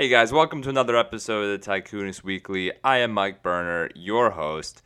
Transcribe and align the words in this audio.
Hey 0.00 0.08
guys, 0.08 0.32
welcome 0.32 0.62
to 0.62 0.68
another 0.68 0.96
episode 0.96 1.42
of 1.42 1.60
the 1.60 1.66
Tycoonist 1.68 2.22
Weekly. 2.22 2.70
I 2.84 2.98
am 2.98 3.10
Mike 3.10 3.42
Berner, 3.42 3.90
your 3.96 4.30
host. 4.30 4.80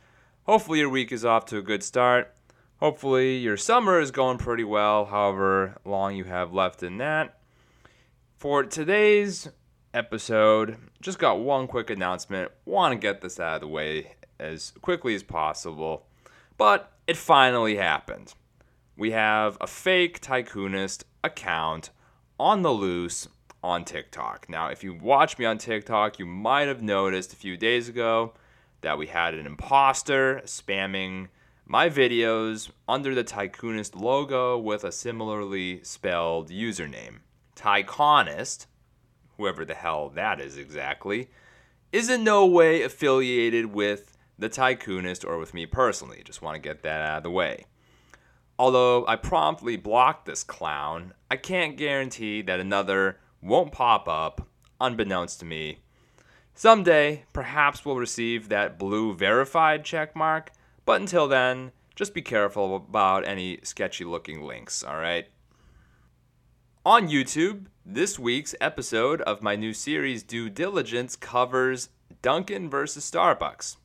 Hopefully, 0.45 0.79
your 0.79 0.89
week 0.89 1.11
is 1.11 1.23
off 1.23 1.45
to 1.45 1.59
a 1.59 1.61
good 1.61 1.83
start. 1.83 2.33
Hopefully, 2.77 3.37
your 3.37 3.55
summer 3.55 3.99
is 3.99 4.09
going 4.09 4.39
pretty 4.39 4.63
well, 4.63 5.05
however 5.05 5.77
long 5.85 6.15
you 6.15 6.23
have 6.23 6.51
left 6.51 6.81
in 6.81 6.97
that. 6.97 7.37
For 8.37 8.63
today's 8.63 9.49
episode, 9.93 10.77
just 10.99 11.19
got 11.19 11.39
one 11.39 11.67
quick 11.67 11.91
announcement. 11.91 12.51
Want 12.65 12.93
to 12.93 12.97
get 12.97 13.21
this 13.21 13.39
out 13.39 13.57
of 13.57 13.61
the 13.61 13.67
way 13.67 14.15
as 14.39 14.73
quickly 14.81 15.13
as 15.13 15.21
possible, 15.21 16.07
but 16.57 16.91
it 17.05 17.17
finally 17.17 17.75
happened. 17.75 18.33
We 18.97 19.11
have 19.11 19.59
a 19.61 19.67
fake 19.67 20.21
Tycoonist 20.21 21.03
account 21.23 21.91
on 22.39 22.63
the 22.63 22.73
loose 22.73 23.27
on 23.63 23.85
TikTok. 23.85 24.49
Now, 24.49 24.67
if 24.67 24.83
you 24.83 24.93
watch 24.93 25.39
me 25.39 25.45
on 25.45 25.57
TikTok, 25.57 26.19
you 26.19 26.25
might 26.25 26.67
have 26.67 26.81
noticed 26.81 27.31
a 27.31 27.37
few 27.37 27.55
days 27.55 27.87
ago 27.87 28.33
that 28.81 28.97
we 28.97 29.07
had 29.07 29.33
an 29.33 29.45
imposter 29.45 30.41
spamming 30.45 31.29
my 31.65 31.89
videos 31.89 32.69
under 32.89 33.15
the 33.15 33.23
Tycoonist 33.23 33.99
logo 33.99 34.57
with 34.57 34.83
a 34.83 34.91
similarly 34.91 35.81
spelled 35.83 36.49
username. 36.49 37.19
Tyconist, 37.55 38.65
whoever 39.37 39.63
the 39.63 39.73
hell 39.73 40.09
that 40.09 40.41
is 40.41 40.57
exactly, 40.57 41.29
is 41.93 42.09
in 42.09 42.23
no 42.23 42.45
way 42.45 42.81
affiliated 42.81 43.67
with 43.67 44.17
the 44.37 44.49
Tycoonist 44.49 45.23
or 45.25 45.37
with 45.37 45.53
me 45.53 45.65
personally. 45.65 46.21
Just 46.25 46.41
want 46.41 46.55
to 46.55 46.59
get 46.59 46.83
that 46.83 47.01
out 47.01 47.17
of 47.17 47.23
the 47.23 47.31
way. 47.31 47.65
Although 48.59 49.07
I 49.07 49.15
promptly 49.15 49.77
blocked 49.77 50.25
this 50.25 50.43
clown, 50.43 51.13
I 51.31 51.37
can't 51.37 51.77
guarantee 51.77 52.41
that 52.43 52.59
another 52.59 53.19
won't 53.43 53.71
pop 53.71 54.07
up, 54.07 54.47
unbeknownst 54.79 55.39
to 55.41 55.45
me. 55.45 55.79
Someday, 56.55 57.25
perhaps 57.33 57.83
we'll 57.83 57.97
receive 57.97 58.49
that 58.49 58.79
blue 58.79 59.13
verified 59.13 59.83
check 59.83 60.15
mark, 60.15 60.51
but 60.85 61.01
until 61.01 61.27
then, 61.27 61.71
just 61.95 62.13
be 62.13 62.21
careful 62.21 62.75
about 62.75 63.27
any 63.27 63.59
sketchy 63.63 64.05
looking 64.05 64.41
links, 64.41 64.83
alright? 64.83 65.27
On 66.85 67.07
YouTube, 67.07 67.65
this 67.85 68.17
week's 68.17 68.55
episode 68.61 69.21
of 69.21 69.41
my 69.41 69.55
new 69.55 69.73
series 69.73 70.23
Due 70.23 70.49
Diligence 70.49 71.15
covers 71.15 71.89
Dunkin' 72.21 72.69
versus 72.69 73.09
Starbucks. 73.09 73.77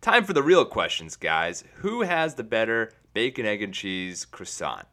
Time 0.00 0.24
for 0.24 0.32
the 0.32 0.42
real 0.42 0.64
questions, 0.64 1.16
guys. 1.16 1.64
Who 1.76 2.02
has 2.02 2.34
the 2.34 2.44
better 2.44 2.92
bacon, 3.14 3.46
egg, 3.46 3.62
and 3.62 3.74
cheese 3.74 4.24
croissant? 4.24 4.86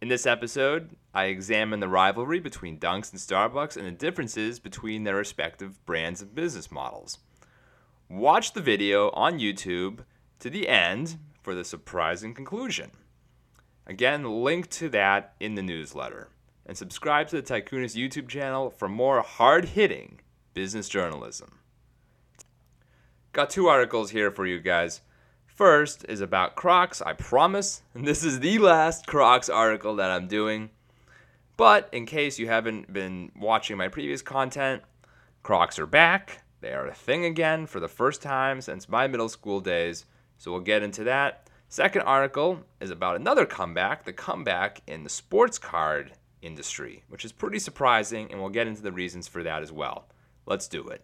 In 0.00 0.06
this 0.06 0.26
episode, 0.26 0.90
I 1.12 1.24
examine 1.24 1.80
the 1.80 1.88
rivalry 1.88 2.38
between 2.38 2.78
Dunks 2.78 3.10
and 3.10 3.20
Starbucks 3.20 3.76
and 3.76 3.84
the 3.84 3.90
differences 3.90 4.60
between 4.60 5.02
their 5.02 5.16
respective 5.16 5.84
brands 5.86 6.22
and 6.22 6.32
business 6.32 6.70
models. 6.70 7.18
Watch 8.08 8.52
the 8.52 8.60
video 8.60 9.10
on 9.10 9.40
YouTube 9.40 10.04
to 10.38 10.50
the 10.50 10.68
end 10.68 11.18
for 11.42 11.52
the 11.52 11.64
surprising 11.64 12.32
conclusion. 12.32 12.92
Again, 13.88 14.44
link 14.44 14.70
to 14.70 14.88
that 14.90 15.34
in 15.40 15.56
the 15.56 15.62
newsletter. 15.62 16.28
And 16.64 16.76
subscribe 16.76 17.26
to 17.28 17.40
the 17.40 17.42
Tycoonist 17.42 17.96
YouTube 17.96 18.28
channel 18.28 18.70
for 18.70 18.88
more 18.88 19.22
hard 19.22 19.64
hitting 19.64 20.20
business 20.54 20.88
journalism. 20.88 21.58
Got 23.32 23.50
two 23.50 23.66
articles 23.66 24.10
here 24.10 24.30
for 24.30 24.46
you 24.46 24.60
guys. 24.60 25.00
First 25.58 26.06
is 26.08 26.20
about 26.20 26.54
Crocs, 26.54 27.02
I 27.02 27.14
promise. 27.14 27.82
And 27.92 28.06
this 28.06 28.22
is 28.22 28.38
the 28.38 28.58
last 28.58 29.08
Crocs 29.08 29.48
article 29.48 29.96
that 29.96 30.08
I'm 30.08 30.28
doing. 30.28 30.70
But 31.56 31.88
in 31.90 32.06
case 32.06 32.38
you 32.38 32.46
haven't 32.46 32.92
been 32.92 33.32
watching 33.34 33.76
my 33.76 33.88
previous 33.88 34.22
content, 34.22 34.84
Crocs 35.42 35.80
are 35.80 35.86
back. 35.86 36.44
They 36.60 36.72
are 36.72 36.86
a 36.86 36.94
thing 36.94 37.24
again 37.24 37.66
for 37.66 37.80
the 37.80 37.88
first 37.88 38.22
time 38.22 38.60
since 38.60 38.88
my 38.88 39.08
middle 39.08 39.28
school 39.28 39.58
days. 39.58 40.04
So 40.36 40.52
we'll 40.52 40.60
get 40.60 40.84
into 40.84 41.02
that. 41.02 41.50
Second 41.68 42.02
article 42.02 42.60
is 42.80 42.92
about 42.92 43.16
another 43.16 43.44
comeback, 43.44 44.04
the 44.04 44.12
comeback 44.12 44.82
in 44.86 45.02
the 45.02 45.10
sports 45.10 45.58
card 45.58 46.12
industry, 46.40 47.02
which 47.08 47.24
is 47.24 47.32
pretty 47.32 47.58
surprising, 47.58 48.30
and 48.30 48.40
we'll 48.40 48.48
get 48.48 48.68
into 48.68 48.82
the 48.82 48.92
reasons 48.92 49.26
for 49.26 49.42
that 49.42 49.64
as 49.64 49.72
well. 49.72 50.06
Let's 50.46 50.68
do 50.68 50.86
it. 50.86 51.02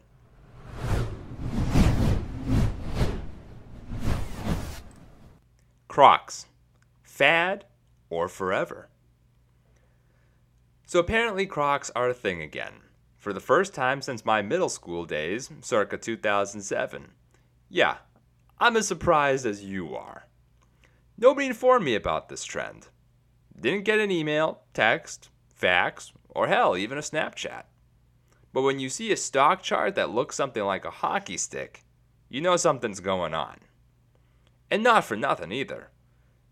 Crocs, 5.95 6.47
fad 7.05 7.67
or 8.11 8.27
forever? 8.27 8.89
So 10.87 10.99
apparently, 10.99 11.47
Crocs 11.47 11.93
are 11.95 12.09
a 12.09 12.13
thing 12.13 12.43
again. 12.43 12.81
For 13.17 13.33
the 13.33 13.39
first 13.39 13.75
time 13.75 14.03
since 14.03 14.25
my 14.25 14.43
middle 14.43 14.69
school 14.69 15.05
days, 15.05 15.53
circa 15.61 15.97
2007. 15.97 17.13
Yeah, 17.69 17.99
I'm 18.59 18.77
as 18.77 18.89
surprised 18.89 19.47
as 19.47 19.63
you 19.63 19.95
are. 19.95 20.27
Nobody 21.17 21.47
informed 21.47 21.85
me 21.85 21.95
about 21.95 22.29
this 22.29 22.45
trend. 22.45 22.89
Didn't 23.57 23.85
get 23.85 24.01
an 24.01 24.11
email, 24.11 24.63
text, 24.73 25.31
fax, 25.47 26.13
or 26.29 26.49
hell, 26.49 26.77
even 26.77 26.99
a 26.99 27.03
Snapchat. 27.03 27.67
But 28.53 28.63
when 28.63 28.81
you 28.81 28.89
see 28.89 29.13
a 29.13 29.17
stock 29.17 29.63
chart 29.63 29.95
that 29.95 30.11
looks 30.11 30.35
something 30.35 30.65
like 30.65 30.85
a 30.85 30.91
hockey 30.91 31.37
stick, 31.37 31.85
you 32.29 32.41
know 32.41 32.57
something's 32.57 32.99
going 32.99 33.33
on. 33.33 33.59
And 34.75 34.83
not 34.83 35.05
for 35.05 35.15
nothing 35.15 35.53
either. 35.53 35.93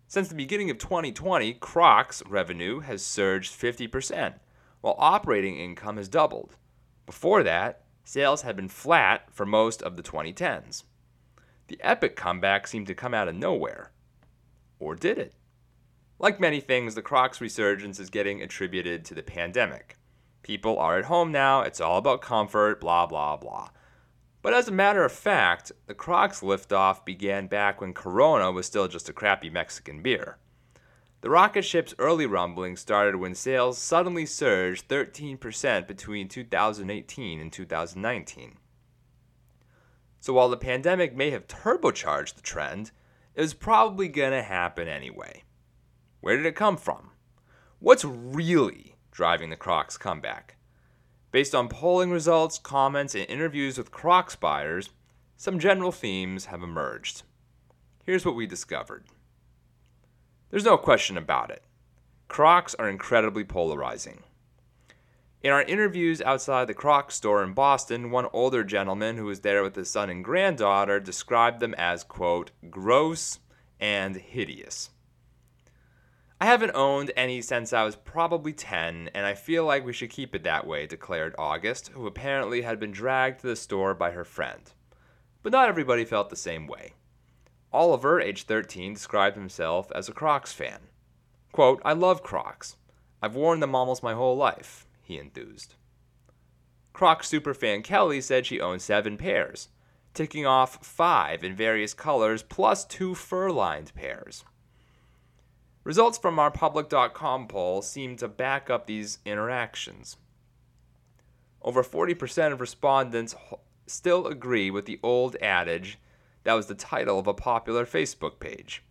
Since 0.06 0.28
the 0.28 0.36
beginning 0.36 0.70
of 0.70 0.78
2020, 0.78 1.54
Crocs 1.54 2.22
revenue 2.24 2.78
has 2.78 3.04
surged 3.04 3.52
50%, 3.52 4.34
while 4.80 4.94
operating 4.96 5.56
income 5.56 5.96
has 5.96 6.08
doubled. 6.08 6.54
Before 7.04 7.42
that, 7.42 7.82
sales 8.04 8.42
had 8.42 8.54
been 8.54 8.68
flat 8.68 9.24
for 9.32 9.44
most 9.44 9.82
of 9.82 9.96
the 9.96 10.04
2010s. 10.04 10.84
The 11.66 11.80
epic 11.80 12.14
comeback 12.14 12.68
seemed 12.68 12.86
to 12.86 12.94
come 12.94 13.12
out 13.12 13.26
of 13.26 13.34
nowhere. 13.34 13.90
Or 14.78 14.94
did 14.94 15.18
it? 15.18 15.34
Like 16.20 16.38
many 16.38 16.60
things, 16.60 16.94
the 16.94 17.02
Crocs 17.02 17.40
resurgence 17.40 17.98
is 17.98 18.08
getting 18.08 18.40
attributed 18.40 19.04
to 19.06 19.14
the 19.14 19.24
pandemic. 19.24 19.96
People 20.44 20.78
are 20.78 20.96
at 20.96 21.06
home 21.06 21.32
now, 21.32 21.62
it's 21.62 21.80
all 21.80 21.98
about 21.98 22.22
comfort, 22.22 22.80
blah, 22.80 23.04
blah, 23.04 23.36
blah. 23.36 23.70
But 24.42 24.54
as 24.54 24.66
a 24.66 24.72
matter 24.72 25.04
of 25.04 25.12
fact, 25.12 25.70
the 25.86 25.94
Crocs 25.94 26.40
liftoff 26.40 27.04
began 27.04 27.46
back 27.46 27.80
when 27.80 27.94
Corona 27.94 28.50
was 28.50 28.66
still 28.66 28.88
just 28.88 29.08
a 29.08 29.12
crappy 29.12 29.48
Mexican 29.48 30.02
beer. 30.02 30.38
The 31.20 31.30
rocket 31.30 31.62
ship's 31.62 31.94
early 32.00 32.26
rumbling 32.26 32.76
started 32.76 33.14
when 33.14 33.36
sales 33.36 33.78
suddenly 33.78 34.26
surged 34.26 34.88
13% 34.88 35.86
between 35.86 36.28
2018 36.28 37.40
and 37.40 37.52
2019. 37.52 38.58
So 40.18 40.32
while 40.32 40.48
the 40.48 40.56
pandemic 40.56 41.14
may 41.14 41.30
have 41.30 41.46
turbocharged 41.46 42.34
the 42.34 42.42
trend, 42.42 42.90
it 43.36 43.40
was 43.40 43.54
probably 43.54 44.08
going 44.08 44.32
to 44.32 44.42
happen 44.42 44.88
anyway. 44.88 45.44
Where 46.20 46.36
did 46.36 46.46
it 46.46 46.56
come 46.56 46.76
from? 46.76 47.10
What's 47.78 48.04
really 48.04 48.96
driving 49.12 49.50
the 49.50 49.56
Crocs 49.56 49.96
comeback? 49.96 50.56
Based 51.32 51.54
on 51.54 51.68
polling 51.68 52.10
results, 52.10 52.58
comments, 52.58 53.14
and 53.14 53.24
interviews 53.24 53.78
with 53.78 53.90
Crocs 53.90 54.36
buyers, 54.36 54.90
some 55.36 55.58
general 55.58 55.90
themes 55.90 56.44
have 56.44 56.62
emerged. 56.62 57.22
Here's 58.04 58.26
what 58.26 58.36
we 58.36 58.46
discovered. 58.46 59.06
There's 60.50 60.66
no 60.66 60.76
question 60.76 61.16
about 61.16 61.50
it. 61.50 61.64
Crocs 62.28 62.74
are 62.74 62.88
incredibly 62.88 63.44
polarizing. 63.44 64.22
In 65.42 65.50
our 65.50 65.62
interviews 65.62 66.20
outside 66.20 66.68
the 66.68 66.74
Crocs 66.74 67.14
store 67.14 67.42
in 67.42 67.54
Boston, 67.54 68.10
one 68.10 68.28
older 68.32 68.62
gentleman 68.62 69.16
who 69.16 69.24
was 69.24 69.40
there 69.40 69.62
with 69.62 69.74
his 69.74 69.90
son 69.90 70.10
and 70.10 70.22
granddaughter 70.22 71.00
described 71.00 71.60
them 71.60 71.74
as, 71.78 72.04
quote, 72.04 72.50
gross 72.70 73.40
and 73.80 74.16
hideous. 74.16 74.90
I 76.42 76.46
haven't 76.46 76.74
owned 76.74 77.12
any 77.16 77.40
since 77.40 77.72
I 77.72 77.84
was 77.84 77.94
probably 77.94 78.52
10, 78.52 79.10
and 79.14 79.24
I 79.24 79.32
feel 79.32 79.64
like 79.64 79.84
we 79.84 79.92
should 79.92 80.10
keep 80.10 80.34
it 80.34 80.42
that 80.42 80.66
way, 80.66 80.88
declared 80.88 81.36
August, 81.38 81.90
who 81.94 82.04
apparently 82.04 82.62
had 82.62 82.80
been 82.80 82.90
dragged 82.90 83.42
to 83.42 83.46
the 83.46 83.54
store 83.54 83.94
by 83.94 84.10
her 84.10 84.24
friend. 84.24 84.72
But 85.44 85.52
not 85.52 85.68
everybody 85.68 86.04
felt 86.04 86.30
the 86.30 86.34
same 86.34 86.66
way. 86.66 86.94
Oliver, 87.72 88.20
age 88.20 88.42
13, 88.42 88.94
described 88.94 89.36
himself 89.36 89.92
as 89.94 90.08
a 90.08 90.12
Crocs 90.12 90.52
fan. 90.52 90.88
Quote, 91.52 91.80
I 91.84 91.92
love 91.92 92.24
Crocs. 92.24 92.74
I've 93.22 93.36
worn 93.36 93.60
them 93.60 93.76
almost 93.76 94.02
my 94.02 94.14
whole 94.14 94.36
life, 94.36 94.88
he 95.00 95.18
enthused. 95.18 95.76
Crocs 96.92 97.30
superfan 97.30 97.84
Kelly 97.84 98.20
said 98.20 98.46
she 98.46 98.60
owned 98.60 98.82
seven 98.82 99.16
pairs, 99.16 99.68
ticking 100.12 100.44
off 100.44 100.84
five 100.84 101.44
in 101.44 101.54
various 101.54 101.94
colors 101.94 102.42
plus 102.42 102.84
two 102.84 103.14
fur 103.14 103.52
lined 103.52 103.94
pairs. 103.94 104.42
Results 105.84 106.16
from 106.16 106.38
our 106.38 106.50
public.com 106.50 107.48
poll 107.48 107.82
seem 107.82 108.16
to 108.16 108.28
back 108.28 108.70
up 108.70 108.86
these 108.86 109.18
interactions. 109.24 110.16
Over 111.60 111.82
40% 111.82 112.52
of 112.52 112.60
respondents 112.60 113.34
still 113.86 114.26
agree 114.26 114.70
with 114.70 114.86
the 114.86 115.00
old 115.02 115.36
adage 115.42 115.98
that 116.44 116.54
was 116.54 116.66
the 116.66 116.74
title 116.74 117.18
of 117.18 117.26
a 117.26 117.34
popular 117.34 117.84
Facebook 117.84 118.38
page. 118.38 118.82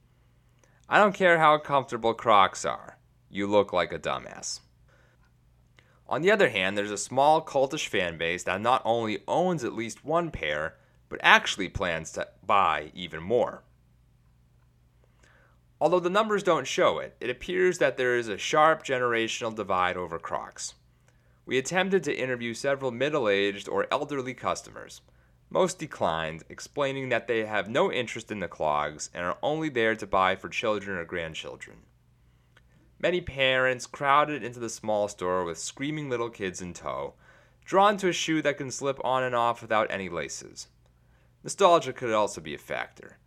I 0.90 0.98
don't 0.98 1.16
care 1.16 1.40
how 1.40 1.58
comfortable 1.58 2.14
Crocs 2.14 2.66
are, 2.66 2.98
you 3.30 3.48
look 3.48 3.72
like 3.72 3.94
a 3.94 4.00
dumbass. 4.00 4.60
On 6.10 6.22
the 6.22 6.32
other 6.32 6.50
hand, 6.50 6.78
there's 6.78 6.92
a 6.92 6.98
small 6.98 7.42
cultish 7.42 7.88
fan 7.88 8.18
base 8.18 8.44
that 8.44 8.60
not 8.60 8.82
only 8.84 9.24
owns 9.30 9.64
at 9.64 9.74
least 9.74 10.04
one 10.04 10.30
pair, 10.30 10.76
but 11.08 11.20
actually 11.24 11.70
plans 11.70 12.12
to 12.12 12.28
buy 12.46 12.92
even 12.94 13.24
more. 13.24 13.64
Although 15.82 16.02
the 16.02 16.12
numbers 16.12 16.44
don't 16.44 16.68
show 16.68 17.00
it, 17.00 17.16
it 17.20 17.32
appears 17.32 17.80
that 17.80 17.98
there 17.98 18.16
is 18.16 18.28
a 18.28 18.38
sharp 18.38 18.84
generational 18.84 19.56
divide 19.56 19.98
over 19.98 20.20
Crocs. 20.20 20.76
We 21.44 21.58
attempted 21.58 22.04
to 22.04 22.16
interview 22.16 22.54
several 22.54 22.92
middle 22.92 23.28
aged 23.28 23.68
or 23.68 23.88
elderly 23.92 24.36
customers. 24.36 25.02
Most 25.50 25.80
declined, 25.80 26.44
explaining 26.50 27.10
that 27.10 27.28
they 27.28 27.46
have 27.48 27.68
no 27.68 27.92
interest 27.92 28.32
in 28.32 28.42
the 28.42 28.48
clogs 28.48 29.10
and 29.12 29.26
are 29.26 29.40
only 29.42 29.70
there 29.70 29.96
to 29.96 30.06
buy 30.06 30.36
for 30.36 30.50
children 30.50 31.00
or 31.00 31.04
grandchildren. 31.04 31.78
Many 33.00 33.20
parents 33.20 33.88
crowded 33.88 34.44
into 34.44 34.60
the 34.60 34.70
small 34.70 35.08
store 35.08 35.44
with 35.44 35.58
screaming 35.58 36.12
little 36.12 36.30
kids 36.30 36.62
in 36.62 36.74
tow, 36.74 37.16
drawn 37.66 37.98
to 37.98 38.08
a 38.08 38.14
shoe 38.14 38.44
that 38.44 38.60
can 38.60 38.70
slip 38.70 39.04
on 39.04 39.24
and 39.24 39.34
off 39.34 39.64
without 39.64 39.90
any 39.90 40.10
laces. 40.10 40.68
Nostalgia 41.44 41.92
could 41.92 42.14
also 42.14 42.40
be 42.40 42.54
a 42.54 42.60
factor. 42.60 43.18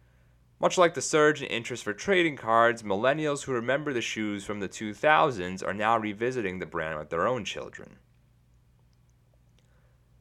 Much 0.61 0.79
like 0.79 0.95
the 0.95 1.03
surge 1.03 1.43
in 1.43 1.49
interest 1.49 1.83
for 1.83 1.93
trading 1.93 2.37
cards, 2.37 2.83
millennials 2.83 3.45
who 3.45 3.53
remember 3.53 3.93
the 3.93 4.01
shoes 4.01 4.45
from 4.45 4.61
the 4.61 4.69
2000s 4.69 5.67
are 5.67 5.75
now 5.75 5.99
revisiting 5.99 6.59
the 6.59 6.67
brand 6.67 6.99
with 6.99 7.11
their 7.11 7.27
own 7.27 7.45
children. 7.45 7.97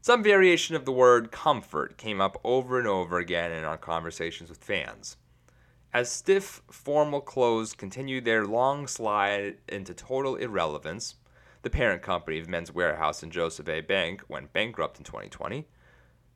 Some 0.01 0.21
variation 0.21 0.75
of 0.75 0.83
the 0.83 0.91
word 0.91 1.31
comfort 1.31 1.97
came 1.97 2.19
up 2.19 2.37
over 2.43 2.77
and 2.77 2.87
over 2.87 3.19
again 3.19 3.53
in 3.53 3.63
our 3.63 3.77
conversations 3.77 4.49
with 4.49 4.63
fans. 4.63 5.15
As 5.93 6.11
stiff, 6.11 6.61
formal 6.69 7.21
clothes 7.21 7.73
continued 7.73 8.25
their 8.25 8.45
long 8.45 8.87
slide 8.87 9.59
into 9.69 9.93
total 9.93 10.35
irrelevance, 10.35 11.15
the 11.61 11.69
parent 11.69 12.01
company 12.01 12.39
of 12.39 12.49
Men's 12.49 12.71
Wearhouse 12.71 13.23
and 13.23 13.31
Joseph 13.31 13.69
A. 13.69 13.79
Bank 13.79 14.23
went 14.27 14.51
bankrupt 14.51 14.97
in 14.97 15.05
2020. 15.05 15.67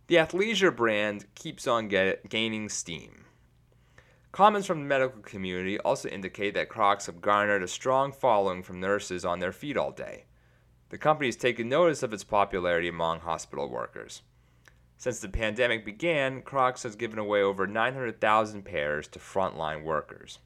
The 0.07 0.15
athleisure 0.15 0.73
brand 0.73 1.25
keeps 1.35 1.67
on 1.67 1.89
get, 1.89 2.29
gaining 2.29 2.69
steam. 2.69 3.25
Comments 4.31 4.67
from 4.67 4.79
the 4.79 4.85
medical 4.85 5.21
community 5.21 5.79
also 5.79 6.09
indicate 6.09 6.53
that 6.53 6.69
Crocs 6.69 7.05
have 7.05 7.21
garnered 7.21 7.63
a 7.63 7.67
strong 7.67 8.11
following 8.11 8.61
from 8.61 8.79
nurses 8.79 9.25
on 9.25 9.39
their 9.39 9.51
feet 9.51 9.77
all 9.77 9.91
day. 9.91 10.25
The 10.89 10.97
company 10.97 11.27
has 11.27 11.35
taken 11.35 11.69
notice 11.69 12.03
of 12.03 12.13
its 12.13 12.23
popularity 12.23 12.87
among 12.87 13.21
hospital 13.21 13.69
workers. 13.69 14.21
Since 14.97 15.19
the 15.19 15.29
pandemic 15.29 15.85
began, 15.85 16.41
Crocs 16.41 16.83
has 16.83 16.95
given 16.95 17.19
away 17.19 17.41
over 17.41 17.67
900,000 17.67 18.63
pairs 18.63 19.07
to 19.09 19.19
frontline 19.19 19.83
workers. 19.83 20.39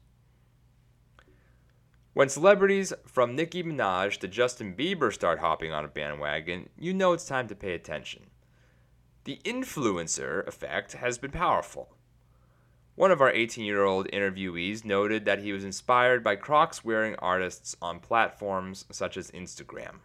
When 2.14 2.28
celebrities 2.28 2.92
from 3.06 3.34
Nicki 3.34 3.62
Minaj 3.62 4.18
to 4.18 4.28
Justin 4.28 4.74
Bieber 4.76 5.12
start 5.12 5.38
hopping 5.38 5.72
on 5.72 5.84
a 5.84 5.88
bandwagon, 5.88 6.68
you 6.78 6.92
know 6.92 7.14
it's 7.14 7.24
time 7.24 7.48
to 7.48 7.54
pay 7.54 7.72
attention. 7.72 8.26
The 9.24 9.40
influencer 9.44 10.46
effect 10.46 10.92
has 10.92 11.16
been 11.16 11.30
powerful. 11.30 11.96
One 12.94 13.10
of 13.10 13.22
our 13.22 13.30
18 13.30 13.64
year 13.64 13.84
old 13.84 14.06
interviewees 14.12 14.84
noted 14.84 15.24
that 15.24 15.38
he 15.38 15.52
was 15.52 15.64
inspired 15.64 16.22
by 16.22 16.36
Crocs 16.36 16.84
wearing 16.84 17.14
artists 17.16 17.74
on 17.80 18.00
platforms 18.00 18.84
such 18.90 19.16
as 19.16 19.30
Instagram. 19.30 20.00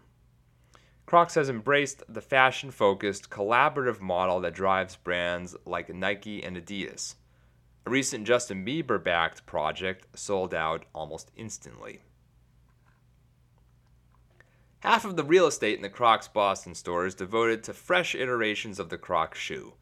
Crocs 1.06 1.36
has 1.36 1.50
embraced 1.50 2.04
the 2.08 2.22
fashion 2.22 2.72
focused, 2.72 3.30
collaborative 3.30 4.02
model 4.02 4.40
that 4.42 4.54
drives 4.54 4.96
brands 4.96 5.56
like 5.66 5.94
Nike 5.94 6.44
and 6.44 6.58
Adidas. 6.58 7.16
A 7.86 7.90
recent 7.90 8.28
Justin 8.28 8.66
Bieber 8.66 9.02
backed 9.02 9.46
project 9.46 10.08
sold 10.18 10.54
out 10.54 10.86
almost 10.94 11.32
instantly. 11.38 12.02
Half 14.80 15.06
of 15.06 15.16
the 15.16 15.24
real 15.24 15.48
estate 15.48 15.76
in 15.76 15.82
the 15.82 15.90
Crocs 15.90 16.28
Boston 16.28 16.76
store 16.76 17.06
is 17.06 17.16
devoted 17.16 17.64
to 17.64 17.74
fresh 17.74 18.14
iterations 18.14 18.80
of 18.80 18.90
the 18.90 18.98
Crocs 18.98 19.40
shoe. 19.40 19.74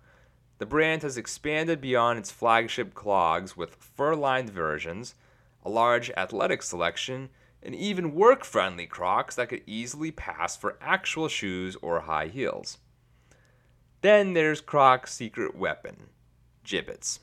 The 0.57 0.65
brand 0.65 1.01
has 1.03 1.17
expanded 1.17 1.81
beyond 1.81 2.19
its 2.19 2.31
flagship 2.31 2.93
clogs 2.93 3.57
with 3.57 3.75
fur 3.75 4.15
lined 4.15 4.49
versions, 4.49 5.15
a 5.63 5.69
large 5.69 6.09
athletic 6.11 6.63
selection, 6.63 7.29
and 7.61 7.75
even 7.75 8.15
work 8.15 8.45
friendly 8.45 8.85
Crocs 8.85 9.35
that 9.35 9.49
could 9.49 9.63
easily 9.65 10.11
pass 10.11 10.55
for 10.55 10.77
actual 10.79 11.27
shoes 11.27 11.75
or 11.81 12.01
high 12.01 12.27
heels. 12.27 12.77
Then 14.01 14.33
there's 14.33 14.61
Croc's 14.61 15.13
secret 15.13 15.55
weapon 15.55 16.09
Jibbitz. 16.63 17.19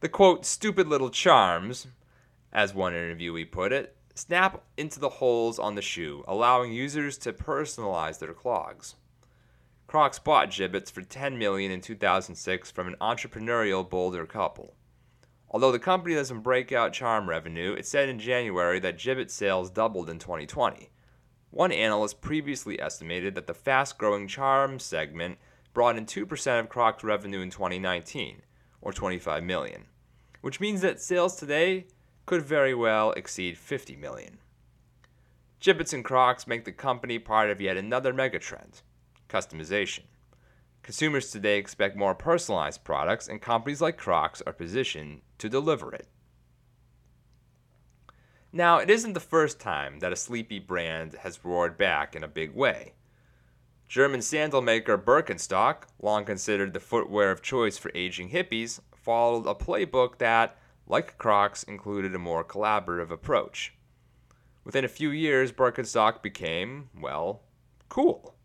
The 0.00 0.08
quote, 0.08 0.44
stupid 0.44 0.88
little 0.88 1.10
charms, 1.10 1.86
as 2.52 2.74
one 2.74 2.92
interviewee 2.92 3.50
put 3.50 3.72
it, 3.72 3.96
snap 4.14 4.62
into 4.76 4.98
the 4.98 5.08
holes 5.08 5.58
on 5.58 5.74
the 5.74 5.82
shoe, 5.82 6.24
allowing 6.26 6.72
users 6.72 7.18
to 7.18 7.32
personalize 7.32 8.18
their 8.18 8.32
clogs. 8.32 8.94
Crocs 9.86 10.18
bought 10.18 10.50
Jibbitz 10.50 10.90
for 10.90 11.02
10 11.02 11.38
million 11.38 11.70
in 11.70 11.80
2006 11.80 12.72
from 12.72 12.88
an 12.88 12.96
entrepreneurial 13.00 13.88
Boulder 13.88 14.26
couple. 14.26 14.74
Although 15.48 15.70
the 15.70 15.78
company 15.78 16.16
doesn't 16.16 16.40
break 16.40 16.72
out 16.72 16.92
charm 16.92 17.28
revenue, 17.28 17.72
it 17.72 17.86
said 17.86 18.08
in 18.08 18.18
January 18.18 18.80
that 18.80 18.98
Jibbitz 18.98 19.30
sales 19.30 19.70
doubled 19.70 20.10
in 20.10 20.18
2020. 20.18 20.90
One 21.50 21.70
analyst 21.70 22.20
previously 22.20 22.80
estimated 22.80 23.36
that 23.36 23.46
the 23.46 23.54
fast 23.54 23.96
growing 23.96 24.26
charm 24.26 24.80
segment 24.80 25.38
brought 25.72 25.96
in 25.96 26.04
2% 26.04 26.60
of 26.60 26.68
Crocs 26.68 27.04
revenue 27.04 27.40
in 27.40 27.50
2019, 27.50 28.42
or 28.80 28.92
25 28.92 29.44
million, 29.44 29.84
which 30.40 30.58
means 30.58 30.80
that 30.80 31.00
sales 31.00 31.36
today 31.36 31.86
could 32.26 32.42
very 32.42 32.74
well 32.74 33.12
exceed 33.12 33.56
50 33.56 33.94
million. 33.94 34.38
Jibbitz 35.60 35.94
and 35.94 36.04
Crocs 36.04 36.48
make 36.48 36.64
the 36.64 36.72
company 36.72 37.20
part 37.20 37.50
of 37.50 37.60
yet 37.60 37.76
another 37.76 38.12
megatrend 38.12 38.82
customization. 39.28 40.04
Consumers 40.82 41.30
today 41.30 41.58
expect 41.58 41.96
more 41.96 42.14
personalized 42.14 42.84
products, 42.84 43.26
and 43.26 43.42
companies 43.42 43.80
like 43.80 43.96
Crocs 43.96 44.40
are 44.46 44.52
positioned 44.52 45.22
to 45.38 45.48
deliver 45.48 45.92
it. 45.92 46.06
Now, 48.52 48.78
it 48.78 48.88
isn't 48.88 49.14
the 49.14 49.20
first 49.20 49.58
time 49.58 49.98
that 49.98 50.12
a 50.12 50.16
sleepy 50.16 50.60
brand 50.60 51.14
has 51.22 51.44
roared 51.44 51.76
back 51.76 52.14
in 52.14 52.22
a 52.22 52.28
big 52.28 52.54
way. 52.54 52.94
German 53.88 54.22
sandal 54.22 54.62
maker 54.62 54.96
Birkenstock, 54.96 55.88
long 56.00 56.24
considered 56.24 56.72
the 56.72 56.80
footwear 56.80 57.32
of 57.32 57.42
choice 57.42 57.76
for 57.76 57.90
aging 57.94 58.30
hippies, 58.30 58.80
followed 58.94 59.46
a 59.46 59.54
playbook 59.54 60.18
that, 60.18 60.56
like 60.86 61.18
Crocs, 61.18 61.64
included 61.64 62.14
a 62.14 62.18
more 62.18 62.44
collaborative 62.44 63.10
approach. 63.10 63.74
Within 64.64 64.84
a 64.84 64.88
few 64.88 65.10
years, 65.10 65.52
Birkenstock 65.52 66.22
became, 66.22 66.90
well, 67.00 67.42
cool. 67.88 68.35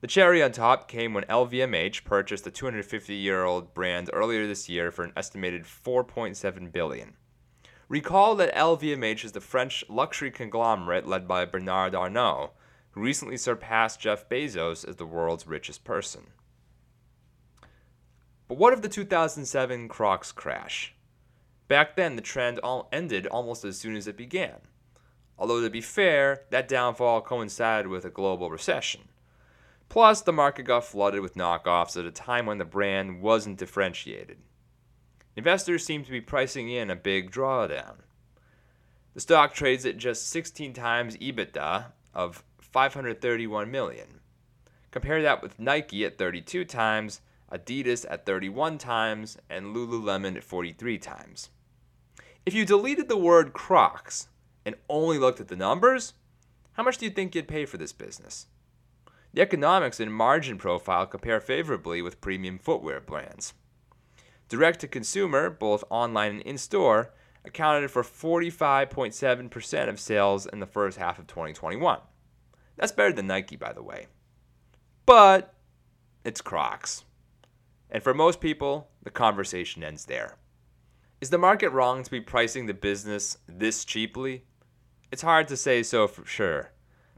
The 0.00 0.06
cherry 0.06 0.44
on 0.44 0.52
top 0.52 0.86
came 0.86 1.12
when 1.12 1.24
LVMH 1.24 2.04
purchased 2.04 2.44
the 2.44 2.52
250-year-old 2.52 3.74
brand 3.74 4.08
earlier 4.12 4.46
this 4.46 4.68
year 4.68 4.92
for 4.92 5.02
an 5.02 5.12
estimated 5.16 5.64
4.7 5.64 6.70
billion. 6.70 7.14
Recall 7.88 8.36
that 8.36 8.54
LVMH 8.54 9.24
is 9.24 9.32
the 9.32 9.40
French 9.40 9.82
luxury 9.88 10.30
conglomerate 10.30 11.08
led 11.08 11.26
by 11.26 11.44
Bernard 11.44 11.96
Arnault, 11.96 12.52
who 12.90 13.00
recently 13.00 13.36
surpassed 13.36 13.98
Jeff 13.98 14.28
Bezos 14.28 14.86
as 14.86 14.96
the 14.96 15.06
world's 15.06 15.48
richest 15.48 15.82
person. 15.82 16.28
But 18.46 18.58
what 18.58 18.72
of 18.72 18.82
the 18.82 18.88
2007 18.88 19.88
Crocs 19.88 20.30
crash? 20.30 20.94
Back 21.66 21.96
then, 21.96 22.14
the 22.14 22.22
trend 22.22 22.60
all 22.60 22.88
ended 22.92 23.26
almost 23.26 23.64
as 23.64 23.78
soon 23.78 23.96
as 23.96 24.06
it 24.06 24.16
began. 24.16 24.60
Although, 25.36 25.60
to 25.60 25.70
be 25.70 25.80
fair, 25.80 26.44
that 26.50 26.68
downfall 26.68 27.22
coincided 27.22 27.88
with 27.88 28.04
a 28.04 28.10
global 28.10 28.48
recession. 28.48 29.07
Plus, 29.88 30.20
the 30.20 30.32
market 30.32 30.64
got 30.64 30.84
flooded 30.84 31.20
with 31.20 31.34
knockoffs 31.34 31.98
at 31.98 32.04
a 32.04 32.10
time 32.10 32.46
when 32.46 32.58
the 32.58 32.64
brand 32.64 33.22
wasn't 33.22 33.58
differentiated. 33.58 34.38
Investors 35.34 35.84
seem 35.84 36.04
to 36.04 36.10
be 36.10 36.20
pricing 36.20 36.68
in 36.68 36.90
a 36.90 36.96
big 36.96 37.30
drawdown. 37.30 37.98
The 39.14 39.20
stock 39.20 39.54
trades 39.54 39.86
at 39.86 39.96
just 39.96 40.28
16 40.28 40.72
times 40.74 41.16
EBITDA 41.16 41.86
of 42.12 42.44
531 42.60 43.70
million. 43.70 44.20
Compare 44.90 45.22
that 45.22 45.42
with 45.42 45.58
Nike 45.58 46.04
at 46.04 46.18
32 46.18 46.64
times, 46.64 47.20
Adidas 47.52 48.04
at 48.10 48.26
31 48.26 48.78
times, 48.78 49.38
and 49.48 49.74
Lululemon 49.74 50.36
at 50.36 50.44
43 50.44 50.98
times. 50.98 51.50
If 52.44 52.54
you 52.54 52.64
deleted 52.64 53.08
the 53.08 53.16
word 53.16 53.52
Crocs 53.52 54.28
and 54.64 54.74
only 54.88 55.18
looked 55.18 55.40
at 55.40 55.48
the 55.48 55.56
numbers, 55.56 56.14
how 56.72 56.82
much 56.82 56.98
do 56.98 57.06
you 57.06 57.10
think 57.10 57.34
you'd 57.34 57.48
pay 57.48 57.64
for 57.64 57.76
this 57.76 57.92
business? 57.92 58.46
The 59.38 59.42
economics 59.42 60.00
and 60.00 60.12
margin 60.12 60.58
profile 60.58 61.06
compare 61.06 61.40
favorably 61.40 62.02
with 62.02 62.20
premium 62.20 62.58
footwear 62.58 63.00
brands. 63.00 63.54
Direct 64.48 64.80
to 64.80 64.88
consumer, 64.88 65.48
both 65.48 65.84
online 65.90 66.32
and 66.32 66.42
in 66.42 66.58
store, 66.58 67.14
accounted 67.44 67.88
for 67.92 68.02
45.7% 68.02 69.88
of 69.88 70.00
sales 70.00 70.46
in 70.46 70.58
the 70.58 70.66
first 70.66 70.98
half 70.98 71.20
of 71.20 71.28
2021. 71.28 72.00
That's 72.74 72.90
better 72.90 73.12
than 73.12 73.28
Nike, 73.28 73.54
by 73.54 73.72
the 73.72 73.80
way. 73.80 74.08
But 75.06 75.54
it's 76.24 76.40
Crocs. 76.40 77.04
And 77.92 78.02
for 78.02 78.14
most 78.14 78.40
people, 78.40 78.88
the 79.04 79.10
conversation 79.12 79.84
ends 79.84 80.06
there. 80.06 80.36
Is 81.20 81.30
the 81.30 81.38
market 81.38 81.70
wrong 81.70 82.02
to 82.02 82.10
be 82.10 82.20
pricing 82.20 82.66
the 82.66 82.74
business 82.74 83.38
this 83.46 83.84
cheaply? 83.84 84.42
It's 85.12 85.22
hard 85.22 85.46
to 85.46 85.56
say 85.56 85.84
so 85.84 86.08
for 86.08 86.26
sure. 86.26 86.72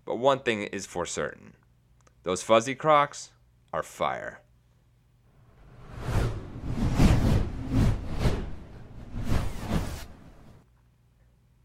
but 0.05 0.17
one 0.17 0.41
thing 0.41 0.65
is 0.65 0.85
for 0.85 1.07
certain 1.07 1.55
those 2.23 2.43
fuzzy 2.43 2.75
crocs 2.75 3.31
are 3.73 3.83
fire. 3.83 4.41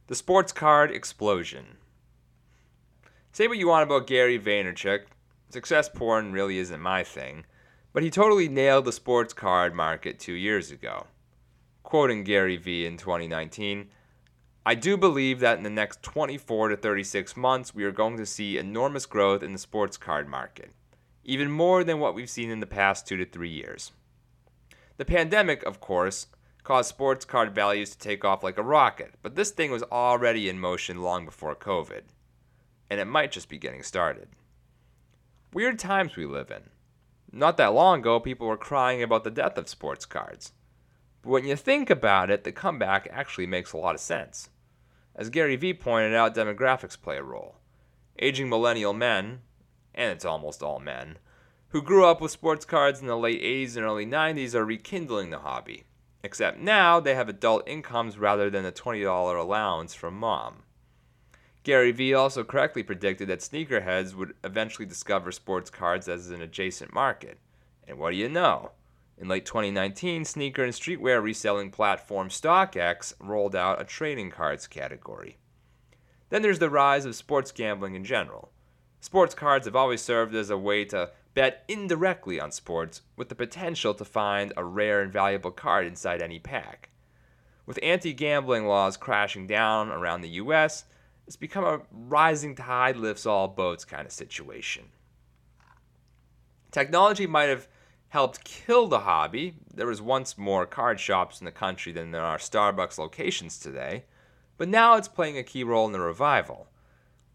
The 0.07 0.15
sports 0.15 0.51
card 0.51 0.91
explosion. 0.91 1.77
Say 3.31 3.47
what 3.47 3.57
you 3.57 3.67
want 3.67 3.83
about 3.83 4.07
Gary 4.07 4.39
Vaynerchuk, 4.39 5.05
success 5.49 5.89
porn 5.89 6.31
really 6.31 6.57
isn't 6.59 6.79
my 6.79 7.03
thing, 7.03 7.45
but 7.91 8.03
he 8.03 8.09
totally 8.09 8.47
nailed 8.47 8.85
the 8.85 8.91
sports 8.91 9.33
card 9.33 9.73
market 9.73 10.19
two 10.19 10.33
years 10.33 10.71
ago. 10.71 11.07
Quoting 11.83 12.23
Gary 12.23 12.55
Vee 12.55 12.85
in 12.85 12.97
2019, 12.97 13.89
I 14.67 14.73
do 14.73 14.97
believe 14.97 15.41
that 15.41 15.59
in 15.59 15.63
the 15.63 15.69
next 15.69 16.01
24 16.01 16.69
to 16.69 16.77
36 16.77 17.37
months, 17.37 17.75
we 17.75 17.83
are 17.83 17.91
going 17.91 18.17
to 18.17 18.25
see 18.25 18.57
enormous 18.57 19.05
growth 19.05 19.43
in 19.43 19.53
the 19.53 19.59
sports 19.59 19.95
card 19.95 20.27
market, 20.27 20.71
even 21.23 21.51
more 21.51 21.83
than 21.83 21.99
what 21.99 22.15
we've 22.15 22.27
seen 22.27 22.49
in 22.49 22.61
the 22.61 22.65
past 22.65 23.05
two 23.05 23.15
to 23.17 23.25
three 23.25 23.51
years. 23.51 23.91
The 24.97 25.05
pandemic, 25.05 25.61
of 25.63 25.79
course, 25.79 26.25
caused 26.63 26.89
sports 26.89 27.25
card 27.25 27.53
values 27.53 27.91
to 27.91 27.97
take 27.99 28.25
off 28.25 28.41
like 28.41 28.57
a 28.57 28.63
rocket, 28.63 29.13
but 29.21 29.35
this 29.35 29.51
thing 29.51 29.69
was 29.69 29.83
already 29.83 30.49
in 30.49 30.57
motion 30.57 31.03
long 31.03 31.25
before 31.25 31.55
COVID. 31.55 32.01
And 32.89 32.99
it 32.99 33.05
might 33.05 33.31
just 33.31 33.49
be 33.49 33.59
getting 33.59 33.83
started. 33.83 34.29
Weird 35.53 35.77
times 35.77 36.15
we 36.15 36.25
live 36.25 36.49
in. 36.49 36.71
Not 37.31 37.57
that 37.57 37.73
long 37.75 37.99
ago, 37.99 38.19
people 38.19 38.47
were 38.47 38.57
crying 38.57 39.03
about 39.03 39.23
the 39.23 39.29
death 39.29 39.59
of 39.59 39.69
sports 39.69 40.07
cards. 40.07 40.53
But 41.21 41.29
when 41.29 41.45
you 41.45 41.55
think 41.55 41.91
about 41.91 42.31
it, 42.31 42.43
the 42.43 42.51
comeback 42.51 43.07
actually 43.11 43.45
makes 43.45 43.71
a 43.71 43.77
lot 43.77 43.93
of 43.93 44.01
sense. 44.01 44.49
As 45.15 45.29
Gary 45.29 45.55
Vee 45.55 45.73
pointed 45.73 46.13
out, 46.13 46.35
demographics 46.35 46.99
play 47.01 47.17
a 47.17 47.23
role. 47.23 47.55
Aging 48.19 48.49
millennial 48.49 48.93
men, 48.93 49.41
and 49.93 50.11
it's 50.11 50.25
almost 50.25 50.61
all 50.61 50.79
men, 50.79 51.17
who 51.69 51.81
grew 51.81 52.05
up 52.05 52.19
with 52.19 52.31
sports 52.31 52.65
cards 52.65 52.99
in 52.99 53.07
the 53.07 53.17
late 53.17 53.41
80s 53.41 53.77
and 53.77 53.85
early 53.85 54.05
90s 54.05 54.53
are 54.53 54.65
rekindling 54.65 55.29
the 55.29 55.39
hobby. 55.39 55.85
Except 56.23 56.59
now 56.59 56.99
they 56.99 57.15
have 57.15 57.29
adult 57.29 57.67
incomes 57.67 58.17
rather 58.17 58.49
than 58.49 58.65
a 58.65 58.71
$20 58.71 59.39
allowance 59.39 59.93
from 59.93 60.17
mom. 60.17 60.63
Gary 61.63 61.91
Vee 61.91 62.13
also 62.13 62.43
correctly 62.43 62.83
predicted 62.83 63.27
that 63.27 63.39
sneakerheads 63.39 64.13
would 64.13 64.33
eventually 64.43 64.85
discover 64.85 65.31
sports 65.31 65.69
cards 65.69 66.07
as 66.07 66.29
an 66.29 66.41
adjacent 66.41 66.93
market. 66.93 67.39
And 67.87 67.97
what 67.97 68.11
do 68.11 68.17
you 68.17 68.29
know? 68.29 68.71
In 69.17 69.27
late 69.27 69.45
2019, 69.45 70.25
sneaker 70.25 70.63
and 70.63 70.73
streetwear 70.73 71.21
reselling 71.21 71.71
platform 71.71 72.29
StockX 72.29 73.13
rolled 73.19 73.55
out 73.55 73.81
a 73.81 73.85
trading 73.85 74.29
cards 74.29 74.67
category. 74.67 75.37
Then 76.29 76.41
there's 76.41 76.59
the 76.59 76.69
rise 76.69 77.05
of 77.05 77.15
sports 77.15 77.51
gambling 77.51 77.95
in 77.95 78.03
general. 78.03 78.51
Sports 78.99 79.35
cards 79.35 79.65
have 79.65 79.75
always 79.75 80.01
served 80.01 80.35
as 80.35 80.49
a 80.49 80.57
way 80.57 80.83
to 80.85 81.11
Bet 81.35 81.65
indirectly 81.67 82.39
on 82.39 82.49
sports 82.49 83.01
with 83.17 83.27
the 83.27 83.35
potential 83.35 83.93
to 83.93 84.05
find 84.05 84.53
a 84.55 84.63
rare 84.63 85.01
and 85.01 85.11
valuable 85.11 85.51
card 85.51 85.85
inside 85.85 86.21
any 86.21 86.39
pack. 86.39 86.89
With 87.65 87.77
anti 87.83 88.13
gambling 88.13 88.65
laws 88.67 88.95
crashing 88.95 89.45
down 89.45 89.89
around 89.89 90.21
the 90.21 90.29
US, 90.29 90.85
it's 91.27 91.35
become 91.35 91.65
a 91.65 91.81
rising 91.91 92.55
tide 92.55 92.95
lifts 92.95 93.25
all 93.25 93.49
boats 93.49 93.83
kind 93.83 94.05
of 94.05 94.13
situation. 94.13 94.85
Technology 96.71 97.27
might 97.27 97.49
have 97.49 97.67
helped 98.15 98.45
kill 98.45 98.87
the 98.87 99.01
hobby. 99.01 99.55
There 99.73 99.87
was 99.87 100.01
once 100.01 100.37
more 100.37 100.65
card 100.65 101.01
shops 101.01 101.41
in 101.41 101.45
the 101.45 101.51
country 101.51 101.91
than 101.91 102.11
there 102.11 102.23
are 102.23 102.37
Starbucks 102.37 102.97
locations 102.97 103.59
today, 103.59 104.05
but 104.57 104.69
now 104.69 104.95
it's 104.95 105.09
playing 105.09 105.37
a 105.37 105.43
key 105.43 105.65
role 105.65 105.85
in 105.85 105.91
the 105.91 105.99
revival. 105.99 106.67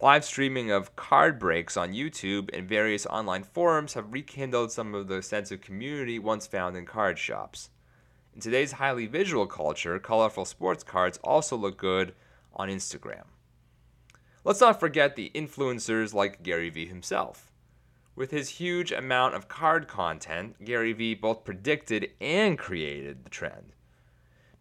Live 0.01 0.25
streaming 0.25 0.71
of 0.71 0.97
card 0.97 1.39
breaks 1.39 1.77
on 1.77 1.93
YouTube 1.93 2.49
and 2.57 2.67
various 2.67 3.05
online 3.05 3.43
forums 3.43 3.93
have 3.93 4.15
rekindled 4.15 4.73
some 4.73 4.95
of 4.95 5.07
the 5.09 5.23
sense 5.23 5.51
of 5.51 5.61
community 5.61 6.19
once 6.19 6.47
found 6.47 6.79
in 6.79 6.87
card 6.87 7.19
shops. 7.19 7.69
In 8.35 8.41
today's 8.41 8.73
highly 8.73 9.05
visual 9.05 9.47
culture, 9.47 9.99
colorful 9.99 10.47
sports 10.47 10.83
cards 10.83 11.19
also 11.23 11.59
look 11.59 11.77
good 11.77 12.15
on 12.55 12.71
Instagram. 12.71 13.25
Let's 14.45 14.63
not 14.63 14.81
forget 14.81 15.15
the 15.15 15.31
influencers 15.35 16.15
like 16.15 16.43
Gary 16.43 16.71
Vee 16.71 16.87
himself. 16.87 17.50
With 18.15 18.31
his 18.31 18.51
huge 18.51 18.93
amount 18.93 19.35
of 19.35 19.49
card 19.49 19.89
content, 19.89 20.65
Gary 20.65 20.93
Vee 20.93 21.15
both 21.15 21.45
predicted 21.45 22.11
and 22.21 22.59
created 22.59 23.25
the 23.25 23.31
trend. 23.31 23.73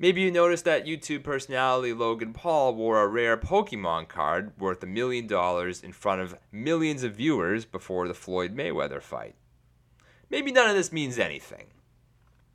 Maybe 0.01 0.21
you 0.21 0.31
noticed 0.31 0.63
that 0.63 0.85
YouTube 0.85 1.23
personality 1.23 1.91
Logan 1.91 2.31
Paul 2.31 2.73
wore 2.73 3.01
a 3.01 3.07
rare 3.07 3.35
Pokemon 3.35 4.07
card 4.07 4.53
worth 4.57 4.81
a 4.81 4.87
million 4.87 5.27
dollars 5.27 5.83
in 5.83 5.91
front 5.91 6.21
of 6.21 6.37
millions 6.53 7.03
of 7.03 7.15
viewers 7.15 7.65
before 7.65 8.07
the 8.07 8.13
Floyd 8.13 8.55
Mayweather 8.55 9.01
fight. 9.01 9.35
Maybe 10.29 10.53
none 10.53 10.69
of 10.69 10.75
this 10.75 10.93
means 10.93 11.19
anything. 11.19 11.67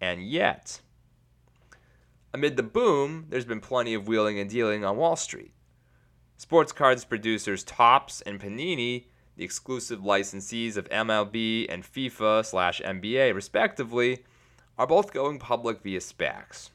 And 0.01 0.23
yet, 0.23 0.81
amid 2.33 2.57
the 2.57 2.63
boom, 2.63 3.27
there's 3.29 3.45
been 3.45 3.61
plenty 3.61 3.93
of 3.93 4.09
wheeling 4.09 4.39
and 4.39 4.49
dealing 4.49 4.83
on 4.83 4.97
Wall 4.97 5.17
Street. 5.17 5.53
Sports 6.39 6.73
cards 6.73 7.05
producers 7.05 7.63
Topps 7.63 8.23
and 8.23 8.41
Panini, 8.41 9.05
the 9.37 9.45
exclusive 9.45 10.00
licensees 10.00 10.76
of 10.76 10.88
MLB 10.91 11.67
and 11.69 11.83
FIFA 11.83 12.45
slash 12.45 12.81
NBA 12.81 13.35
respectively, 13.35 14.25
are 14.79 14.87
both 14.87 15.12
going 15.12 15.38
public 15.38 15.83
via 15.83 16.00
SPACs. 16.00 16.71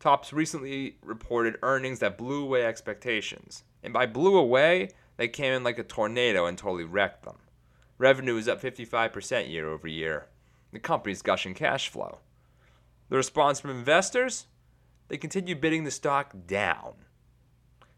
Topps 0.00 0.32
recently 0.32 0.96
reported 1.02 1.58
earnings 1.62 2.00
that 2.00 2.18
blew 2.18 2.42
away 2.42 2.64
expectations. 2.64 3.62
And 3.82 3.92
by 3.92 4.06
blew 4.06 4.36
away, 4.36 4.90
they 5.16 5.28
came 5.28 5.52
in 5.52 5.64
like 5.64 5.78
a 5.78 5.84
tornado 5.84 6.46
and 6.46 6.58
totally 6.58 6.84
wrecked 6.84 7.24
them. 7.24 7.36
Revenue 7.98 8.36
is 8.36 8.48
up 8.48 8.60
55% 8.60 9.48
year 9.48 9.68
over 9.68 9.86
year. 9.86 10.26
The 10.72 10.80
company's 10.80 11.22
gushing 11.22 11.54
cash 11.54 11.88
flow. 11.88 12.18
The 13.10 13.16
response 13.16 13.60
from 13.60 13.70
investors? 13.70 14.46
They 15.08 15.18
continue 15.18 15.54
bidding 15.54 15.84
the 15.84 15.90
stock 15.90 16.34
down. 16.46 16.94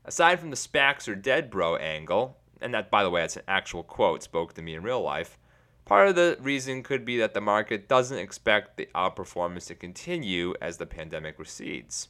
Aside 0.04 0.40
from 0.40 0.50
the 0.50 0.56
SPACs 0.56 1.08
or 1.08 1.14
dead 1.14 1.48
bro 1.48 1.76
angle, 1.76 2.36
and 2.64 2.74
that, 2.74 2.90
by 2.90 3.02
the 3.02 3.10
way, 3.10 3.20
that's 3.20 3.36
an 3.36 3.44
actual 3.46 3.82
quote 3.82 4.22
spoke 4.22 4.54
to 4.54 4.62
me 4.62 4.74
in 4.74 4.82
real 4.82 5.02
life, 5.02 5.38
Part 5.84 6.08
of 6.08 6.14
the 6.14 6.38
reason 6.40 6.82
could 6.82 7.04
be 7.04 7.18
that 7.18 7.34
the 7.34 7.42
market 7.42 7.88
doesn't 7.88 8.16
expect 8.16 8.76
the 8.76 8.88
outperformance 8.94 9.66
to 9.66 9.74
continue 9.74 10.54
as 10.60 10.78
the 10.78 10.86
pandemic 10.86 11.38
recedes. 11.38 12.08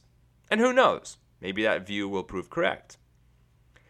And 0.49 0.61
who 0.61 0.71
knows? 0.71 1.17
Maybe 1.41 1.63
that 1.63 1.85
view 1.85 2.07
will 2.07 2.23
prove 2.23 2.49
correct. 2.49 2.97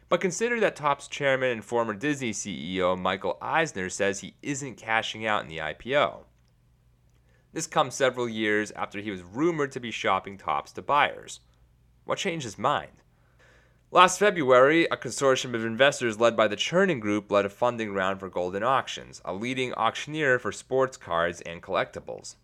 But 0.09 0.21
consider 0.21 0.59
that 0.59 0.75
Topps 0.75 1.07
chairman 1.07 1.51
and 1.51 1.63
former 1.63 1.93
Disney 1.93 2.31
CEO 2.31 2.97
Michael 2.97 3.37
Eisner 3.41 3.89
says 3.89 4.19
he 4.19 4.35
isn't 4.41 4.77
cashing 4.77 5.25
out 5.25 5.43
in 5.43 5.49
the 5.49 5.59
IPO. 5.59 6.23
This 7.53 7.67
comes 7.67 7.93
several 7.93 8.27
years 8.27 8.71
after 8.71 8.99
he 8.99 9.11
was 9.11 9.21
rumored 9.21 9.71
to 9.73 9.79
be 9.79 9.91
shopping 9.91 10.37
Topps 10.37 10.71
to 10.73 10.81
buyers. 10.81 11.41
What 12.05 12.17
changed 12.17 12.43
his 12.43 12.57
mind? 12.57 13.03
Last 13.95 14.19
February, 14.19 14.83
a 14.91 14.97
consortium 14.97 15.53
of 15.53 15.63
investors 15.63 16.19
led 16.19 16.35
by 16.35 16.49
the 16.49 16.57
Chernin 16.57 16.99
Group 16.99 17.31
led 17.31 17.45
a 17.45 17.49
funding 17.49 17.93
round 17.93 18.19
for 18.19 18.29
Goldin 18.29 18.61
Auctions, 18.61 19.21
a 19.23 19.33
leading 19.33 19.73
auctioneer 19.75 20.37
for 20.37 20.51
sports 20.51 20.97
cards 20.97 21.39
and 21.39 21.63
collectibles. 21.63 22.35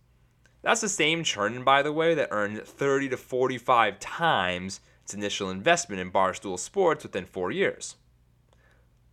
That's 0.62 0.79
the 0.79 0.88
same 0.88 1.25
Chernin, 1.25 1.65
by 1.65 1.81
the 1.81 1.91
way, 1.91 2.13
that 2.13 2.29
earned 2.31 2.65
30 2.65 3.10
to 3.10 3.17
45 3.17 4.00
times 4.00 4.79
its 5.03 5.13
initial 5.13 5.50
investment 5.50 6.00
in 6.00 6.10
Barstool 6.10 6.58
Sports 6.58 7.03
within 7.03 7.25
four 7.25 7.51
years. 7.51 7.98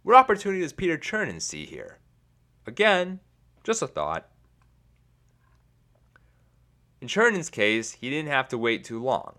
What 0.05 0.15
opportunity 0.15 0.61
does 0.61 0.73
Peter 0.73 0.97
Chernin 0.97 1.43
see 1.43 1.67
here? 1.67 1.99
Again, 2.69 3.19
just 3.65 3.83
a 3.83 3.89
thought. 3.89 4.29
In 7.01 7.09
Chernin's 7.09 7.51
case, 7.51 7.95
he 7.95 8.09
didn't 8.09 8.31
have 8.31 8.47
to 8.51 8.59
wait 8.59 8.85
too 8.85 9.03
long. 9.03 9.39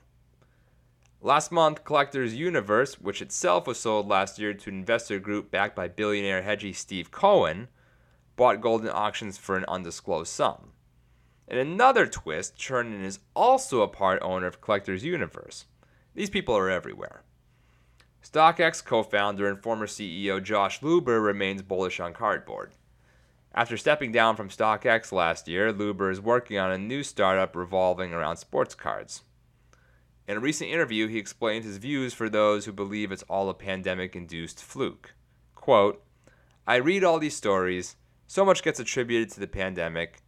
Last 1.22 1.52
month, 1.52 1.84
Collectors 1.84 2.34
Universe, 2.34 3.02
which 3.02 3.22
itself 3.22 3.68
was 3.68 3.78
sold 3.78 4.08
last 4.08 4.40
year 4.40 4.54
to 4.54 4.70
an 4.70 4.78
investor 4.78 5.20
group 5.20 5.52
backed 5.52 5.76
by 5.76 5.90
billionaire 5.90 6.44
hedgie 6.44 6.74
Steve 6.74 7.12
Cohen, 7.12 7.68
bought 8.38 8.62
Goldin 8.62 8.94
Auctions 8.94 9.38
for 9.38 9.58
an 9.58 9.66
undisclosed 9.68 10.32
sum. 10.32 10.72
In 11.46 11.58
another 11.58 12.08
twist, 12.08 12.56
Chernin 12.56 13.04
is 13.04 13.20
also 13.36 13.82
a 13.82 13.88
part 13.90 14.22
owner 14.22 14.48
of 14.48 14.62
Collectors 14.62 15.04
Universe. 15.04 15.66
These 16.16 16.30
people 16.30 16.56
are 16.56 16.70
everywhere. 16.70 17.24
StockX 18.24 18.84
co 18.86 19.04
founder 19.04 19.50
and 19.50 19.62
former 19.62 19.88
CEO 19.88 20.42
Josh 20.42 20.80
Luber 20.80 21.22
remains 21.22 21.62
bullish 21.62 22.00
on 22.00 22.14
cardboard. 22.14 22.72
After 23.54 23.76
stepping 23.76 24.14
down 24.14 24.38
from 24.38 24.48
StockX 24.48 25.12
last 25.12 25.50
year, 25.50 25.74
Luber 25.74 26.12
is 26.12 26.22
working 26.22 26.58
on 26.58 26.72
a 26.72 26.78
new 26.78 27.04
startup 27.04 27.58
revolving 27.58 28.14
around 28.14 28.38
sports 28.38 28.74
cards. 28.74 29.24
In 30.30 30.38
a 30.38 30.40
recent 30.40 30.70
interview, 30.70 31.08
he 31.08 31.18
explained 31.18 31.66
his 31.66 31.78
views 31.78 32.14
for 32.14 32.30
those 32.30 32.66
who 32.66 32.72
believe 32.72 33.12
it's 33.12 33.24
all 33.24 33.50
a 33.50 33.54
pandemic 33.56 34.16
induced 34.16 34.64
fluke. 34.64 35.16
Quote, 35.56 36.04
I 36.68 36.76
read 36.76 37.04
all 37.04 37.18
these 37.18 37.36
stories, 37.36 37.96
so 38.28 38.46
much 38.46 38.62
gets 38.62 38.80
attributed 38.80 39.32
to 39.32 39.40
the 39.40 39.48
pandemic. 39.48 40.22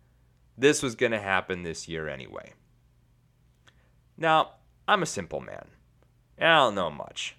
This 0.58 0.82
was 0.82 0.96
going 0.96 1.12
to 1.12 1.20
happen 1.20 1.62
this 1.62 1.88
year 1.88 2.08
anyway. 2.08 2.54
Now, 4.18 4.54
I'm 4.88 5.04
a 5.04 5.06
simple 5.06 5.40
man, 5.40 5.68
and 6.36 6.50
I 6.50 6.58
don't 6.58 6.74
know 6.74 6.90
much. 6.90 7.38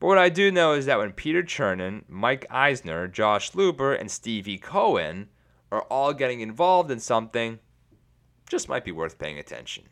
But 0.00 0.06
what 0.06 0.16
I 0.16 0.30
do 0.30 0.50
know 0.50 0.72
is 0.72 0.86
that 0.86 0.98
when 0.98 1.12
Peter 1.12 1.42
Chernin, 1.42 2.04
Mike 2.08 2.46
Eisner, 2.48 3.06
Josh 3.06 3.52
Luber, 3.52 4.00
and 4.00 4.10
Stevie 4.10 4.56
Cohen 4.56 5.28
are 5.70 5.82
all 5.82 6.14
getting 6.14 6.40
involved 6.40 6.90
in 6.90 7.00
something, 7.00 7.58
just 8.48 8.70
might 8.70 8.86
be 8.86 8.92
worth 8.92 9.18
paying 9.18 9.38
attention. 9.38 9.91